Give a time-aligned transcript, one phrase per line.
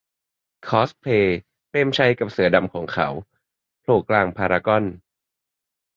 [0.67, 1.37] คอสเพลย์
[1.69, 3.07] "เปรมชัยกับเสือดำของเขา"
[3.81, 4.83] โผล่กลางพารากอน